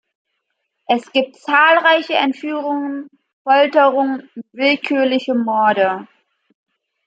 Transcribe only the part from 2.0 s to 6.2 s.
Entführungen, Folterungen und willkürliche Morde.